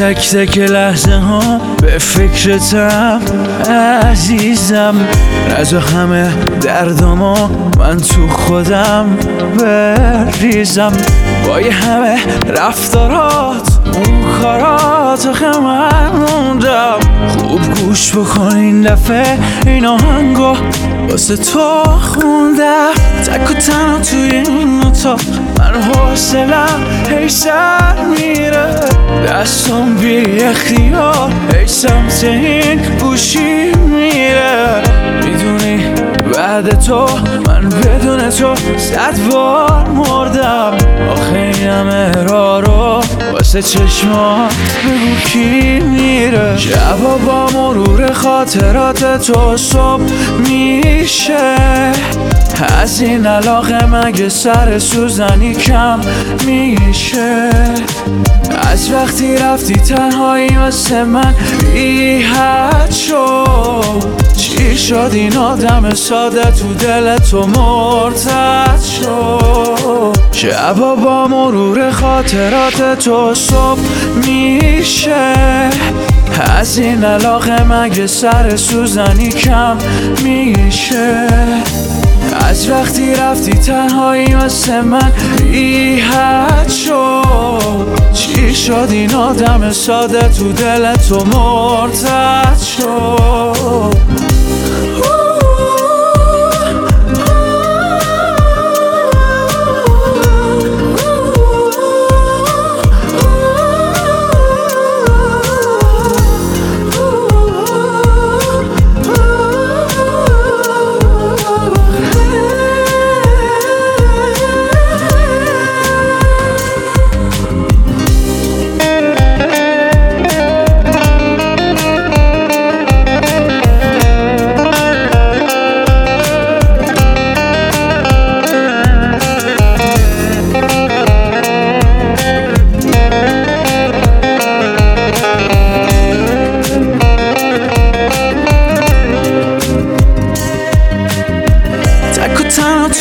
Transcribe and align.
تک 0.00 0.30
تک 0.30 0.58
لحظه 0.58 1.14
ها 1.14 1.60
به 1.82 1.98
فکرتم 1.98 3.20
عزیزم. 3.70 4.94
از 5.56 5.74
همه 5.74 6.32
دردما 6.60 7.50
من 7.78 7.96
تو 7.96 8.28
خودم 8.28 9.16
بریزم. 9.58 10.92
با 11.46 11.54
همه 11.54 12.18
رفتارات 12.46 13.69
اون 13.94 14.24
کارات 14.42 15.26
آخه 15.26 15.58
من 15.58 16.10
موندم. 16.12 16.98
خوب 17.28 17.60
گوش 17.74 18.12
بکن 18.12 18.56
این 18.56 18.82
دفعه 18.82 19.38
این 19.66 19.86
آهنگو 19.86 20.54
واسه 21.08 21.36
تو 21.36 21.84
خوندم. 21.84 22.90
تک 23.26 23.50
و 23.50 23.54
تنها 23.54 23.98
توی 23.98 24.20
این 24.20 24.82
اتاق 24.86 25.20
من 25.58 25.82
حوصلم. 25.82 26.84
هی 27.10 27.28
سر 27.28 27.94
میره 28.10 28.66
دستم 29.28 29.94
بی 29.94 30.40
اختیار. 30.40 31.32
هی 31.54 31.66
سمت 31.66 32.24
این 32.24 32.80
گوشی 33.00 33.72
میره. 33.74 34.82
می‌دونی 35.24 35.84
بعد 36.34 36.80
تو 36.80 37.06
من 37.46 37.68
بدون 37.68 38.30
تو 38.30 38.54
صد 38.78 39.30
بار 39.32 39.88
مردم. 39.88 40.76
آخه 41.12 41.36
این 41.36 41.68
همه 41.68 42.12
راه 42.22 42.60
رو 42.60 42.89
واسه 43.54 43.62
چشمات 43.62 44.54
بگو 44.84 45.20
کی 45.24 45.80
میره. 45.80 46.56
با 47.26 47.46
مرور 47.54 48.12
خاطرات 48.12 49.22
تو 49.26 49.56
صبح 49.56 50.02
میشه. 50.48 51.54
از 52.80 53.00
این 53.00 53.26
علاقه 53.26 53.86
مگه 53.86 54.28
سر 54.28 54.78
سوزنی 54.78 55.54
کم 55.54 56.00
میشه؟ 56.46 57.50
وقتی 58.92 59.36
رفتی 59.36 59.74
تنهایی 59.74 60.56
واسه 60.56 61.04
من 61.04 61.34
بی 61.74 62.22
حد 62.22 62.90
شد 62.90 64.04
چی 64.36 64.76
شد؟ 64.78 65.10
این 65.12 65.36
آدم 65.36 65.94
ساده 65.94 66.50
تو 66.50 66.74
دل 66.74 67.18
تو 67.18 67.46
مرتد 67.46 68.80
شد 68.80 70.16
شبا 70.32 70.94
با 70.94 71.28
مرور 71.28 71.90
خاطرات 71.90 72.98
تو 72.98 73.34
صبح 73.34 73.80
میشه. 74.26 75.34
از 76.58 76.78
این 76.78 77.04
علاقه 77.04 77.62
مگه 77.62 78.06
سر 78.06 78.56
سوزنی 78.56 79.28
کم 79.28 79.76
میشه؟ 80.24 81.26
از 82.32 82.70
وقتی 82.70 83.14
رفتی 83.14 83.52
تنهایی 83.52 84.34
واسه 84.34 84.80
من 84.80 85.12
بی 85.52 86.02
شد. 86.68 88.12
چی 88.12 88.54
شد؟ 88.54 88.88
این 88.90 89.14
آدم 89.14 89.72
ساده 89.72 90.28
تو 90.28 90.52
دل 90.52 90.94
تو 90.94 91.24
مرتد 91.24 92.58
شد. 92.76 94.29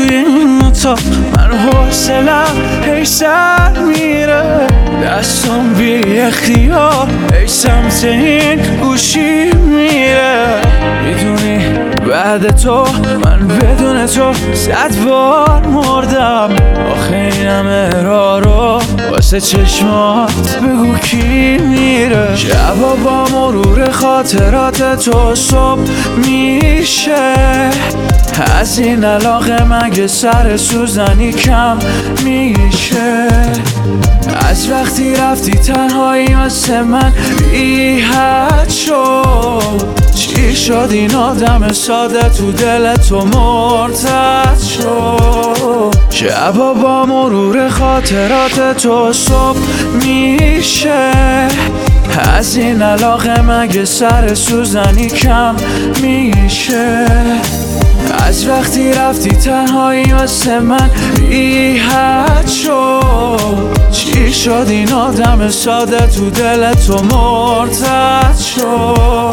توی 0.00 0.16
این 0.16 0.62
اتاق 0.64 0.98
من 1.36 1.58
حوصلم 1.58 2.54
هی 2.86 3.04
سر 3.04 3.78
میره. 3.78 4.42
دستم 5.04 5.74
بی 5.78 6.20
اختیار 6.20 7.08
هی 7.34 7.46
سمت 7.46 8.04
این 8.04 8.60
گوشی 8.76 9.50
میره. 9.52 10.60
می‌دونی 11.04 11.58
بعد 12.08 12.56
تو 12.56 12.86
من 13.24 13.48
بدون 13.48 14.06
تو 14.06 14.32
صد 14.54 14.96
بار 15.04 15.66
مردم. 15.66 16.50
آخه 16.92 17.16
این 17.16 17.46
همه 17.46 18.02
راه 18.02 18.40
رو 18.40 18.80
واسه 19.20 19.40
چشمات 19.40 20.58
بگو 20.58 20.94
کی 20.98 21.58
میره؟ 21.58 22.36
شبا 22.36 22.94
با 23.04 23.24
مرور 23.32 23.90
خاطرات 23.90 25.00
تو 25.04 25.34
صبح 25.34 25.80
میشه. 26.16 27.34
از 28.58 28.78
این 28.78 29.04
علاقه 29.04 29.64
مگه 29.64 30.06
سر 30.06 30.56
سوزنی 30.56 31.32
کم 31.32 31.78
میشه؟ 32.24 33.28
از 34.48 34.70
وقتی 34.70 35.14
رفتی 35.14 35.52
تنهایی 35.52 36.34
واسه 36.34 36.82
من 36.82 37.12
بی 37.52 38.04
شد. 38.68 40.00
چی 40.14 40.56
شد؟ 40.56 40.88
این 40.90 41.14
آدم 41.14 41.72
ساده 41.72 42.28
تو 42.28 42.52
دل 42.52 42.94
تو 42.94 43.24
مرتد 43.24 44.58
شد. 44.58 45.09
شبا 46.20 46.74
با 46.74 47.06
مرور 47.06 47.68
خاطرات 47.68 48.76
تو 48.76 49.12
صبح 49.12 49.58
میشه. 50.04 51.10
از 52.36 52.56
این 52.56 52.82
علاقه 52.82 53.40
مگه 53.42 53.84
سر 53.84 54.34
سوزنی 54.34 55.06
کم 55.06 55.54
میشه؟ 56.02 57.06
از 58.26 58.48
وقتی 58.48 58.92
رفتی 58.92 59.30
تنهایی 59.30 60.12
واسه 60.12 60.58
من 60.58 60.90
بی 61.28 61.76
حد 61.76 62.48
شد. 62.48 63.90
چی 63.92 64.32
شد؟ 64.32 64.66
این 64.68 64.92
آدم 64.92 65.48
ساده 65.48 66.06
تو 66.06 66.30
دل 66.30 66.72
تو 66.72 67.02
مرتد 67.02 68.38
شد. 68.38 69.29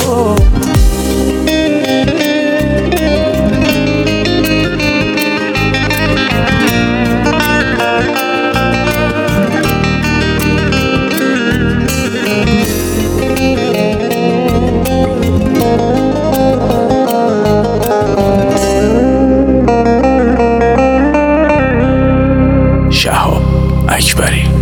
buddy. 24.18 24.57